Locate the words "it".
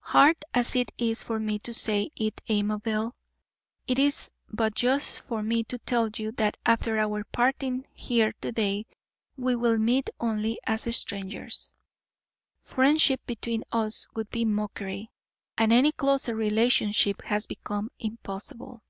0.76-0.92, 2.16-2.40, 3.86-3.98